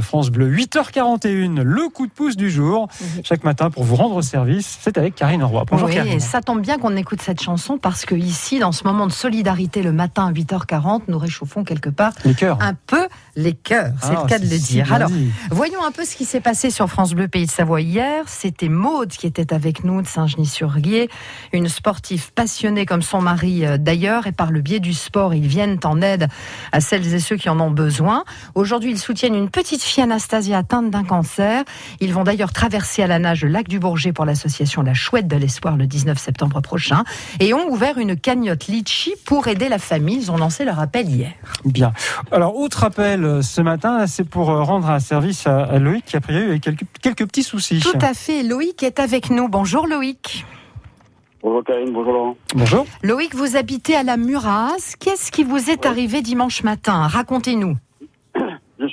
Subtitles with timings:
[0.00, 2.88] France Bleu, 8h41, le coup de pouce du jour.
[3.24, 5.66] Chaque matin, pour vous rendre service, c'est avec Karine Roy.
[5.70, 6.14] Bonjour oui, Karine.
[6.14, 9.12] Et ça tombe bien qu'on écoute cette chanson parce que ici, dans ce moment de
[9.12, 12.56] solidarité, le matin à 8h40, nous réchauffons quelque part Les cœurs.
[12.62, 13.92] un peu les cœurs.
[14.00, 14.90] C'est Ah, le cas de le dire.
[14.90, 15.30] Alors, dit.
[15.50, 18.24] voyons un peu ce qui s'est passé sur France Bleu Pays de Savoie hier.
[18.28, 21.10] C'était Maude qui était avec nous de Saint-Genis-sur-Guier,
[21.52, 25.46] une sportive passionnée comme son mari euh, d'ailleurs, et par le biais du sport, ils
[25.46, 26.28] viennent en aide
[26.72, 28.24] à celles et ceux qui en ont besoin.
[28.54, 31.64] Aujourd'hui, ils soutiennent une petite fille Anastasia atteinte d'un cancer.
[32.00, 35.28] Ils vont d'ailleurs traverser à la nage le lac du Bourget pour l'association La Chouette
[35.28, 37.04] de l'Espoir le 19 septembre prochain
[37.40, 40.16] et ont ouvert une cagnotte litchi pour aider la famille.
[40.16, 41.32] Ils ont lancé leur appel hier.
[41.64, 41.92] Bien.
[42.30, 46.16] Alors, autre appel euh, ce matin, c'est pour euh, rendre un service à, Loïc qui
[46.16, 47.80] a priori eu quelques, quelques petits soucis.
[47.80, 48.42] Tout à fait.
[48.42, 49.48] Loïc est avec nous.
[49.48, 50.44] Bonjour Loïc.
[51.42, 52.36] Bonjour Karine, bonjour Laurent.
[52.54, 52.86] Bonjour.
[53.02, 54.94] Loïc, vous habitez à la Muraz.
[55.00, 57.08] Qu'est-ce qui vous est arrivé dimanche matin?
[57.08, 57.76] Racontez-nous.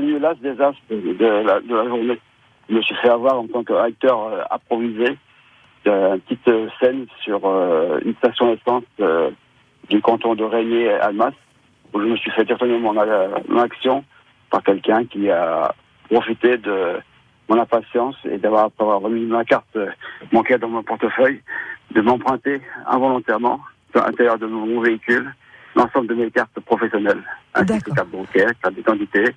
[0.00, 2.18] Je suis venu là, ce désastre de la, de la journée.
[2.68, 5.18] Je me suis fait avoir en tant qu'acteur euh, improvisé
[5.84, 9.30] d'une petite euh, scène sur euh, une station d'essence euh,
[9.90, 11.32] du canton de Régnier à Almas,
[11.92, 14.04] où je me suis fait détourner mon, euh, mon action
[14.50, 15.74] par quelqu'un qui a
[16.08, 16.98] profité de
[17.48, 19.90] mon impatience et d'avoir remis ma carte euh,
[20.32, 21.42] manquée dans mon portefeuille,
[21.90, 23.60] de m'emprunter involontairement
[23.94, 25.34] à l'intérieur de mon véhicule
[25.76, 27.22] l'ensemble de mes cartes professionnelles,
[27.54, 29.34] ainsi que carte bancaire, carte d'identité,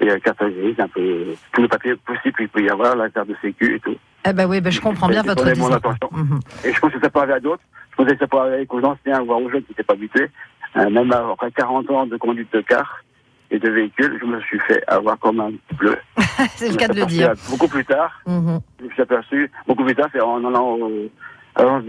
[0.00, 3.08] et euh, carte grise, un peu tous les papiers possibles qu'il peut y avoir, la
[3.10, 3.96] carte de sécu et tout.
[4.26, 5.74] Eh ben oui, ben je comprends bien votre désaccord.
[5.92, 6.08] attention.
[6.12, 6.40] Mhm.
[6.64, 7.62] Et je pense que ça peut arriver à d'autres.
[7.92, 10.30] Je pensais que ça peut arriver aux anciens, voire aux jeunes qui n'étaient pas habitués.
[10.76, 13.02] Euh, même après 40 ans de conduite de car
[13.50, 15.96] et de véhicule, je me suis fait avoir comme un bleu.
[16.56, 17.34] C'est le cas de le dire.
[17.50, 18.58] Beaucoup plus tard, Mhm.
[18.80, 21.10] je me suis aperçu, beaucoup plus tard, c'est en allant au-
[21.54, 21.84] à l'agence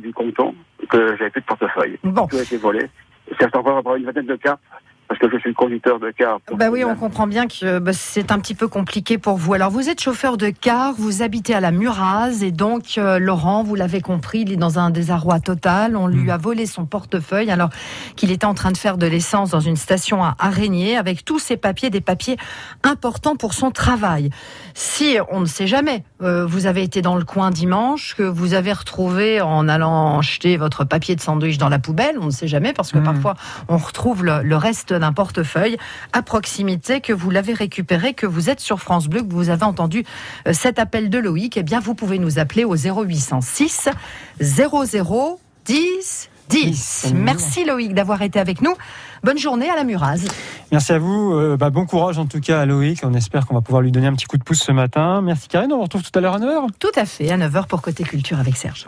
[0.00, 0.54] du canton
[0.88, 1.98] que j'avais plus de portefeuille.
[2.02, 2.26] Bon.
[2.26, 2.88] Tout a été volé.
[3.38, 4.60] C'est encore une vingtaine de cartes,
[5.08, 6.38] parce que je suis conducteur de car.
[6.56, 9.54] Bah oui, on comprend bien que bah, c'est un petit peu compliqué pour vous.
[9.54, 13.62] Alors, vous êtes chauffeur de car, vous habitez à la Muraz, et donc euh, Laurent,
[13.62, 15.96] vous l'avez compris, il est dans un désarroi total.
[15.96, 17.70] On lui a volé son portefeuille alors
[18.16, 21.38] qu'il était en train de faire de l'essence dans une station à Araignée avec tous
[21.38, 22.36] ses papiers, des papiers
[22.82, 24.30] importants pour son travail.
[24.74, 28.54] Si on ne sait jamais, euh, vous avez été dans le coin dimanche, que vous
[28.54, 32.48] avez retrouvé en allant acheter votre papier de sandwich dans la poubelle, on ne sait
[32.48, 33.04] jamais parce que Mhm.
[33.04, 33.34] parfois
[33.68, 35.76] on retrouve le, le reste d'un portefeuille
[36.12, 39.64] à proximité, que vous l'avez récupéré, que vous êtes sur France Bleu, que vous avez
[39.64, 40.04] entendu
[40.46, 43.88] euh, cet appel de Loïc, eh bien vous pouvez nous appeler au 0806
[44.40, 47.14] 00 10 10.
[47.14, 48.74] Merci Loïc d'avoir été avec nous.
[49.22, 50.26] Bonne journée à la Muraz.
[50.70, 51.32] Merci à vous.
[51.32, 53.00] Euh, bah, bon courage en tout cas à Loïc.
[53.02, 55.22] On espère qu'on va pouvoir lui donner un petit coup de pouce ce matin.
[55.22, 55.72] Merci Karine.
[55.72, 56.68] On vous retrouve tout à l'heure à 9h.
[56.78, 58.82] Tout à fait, à 9h pour Côté Culture avec Serge.